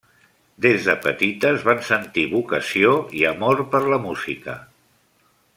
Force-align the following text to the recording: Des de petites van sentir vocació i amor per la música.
Des 0.65 0.87
de 0.87 0.95
petites 1.03 1.67
van 1.67 1.83
sentir 1.91 2.25
vocació 2.33 2.97
i 3.21 3.29
amor 3.35 3.65
per 3.75 3.83
la 3.95 4.01
música. 4.11 4.61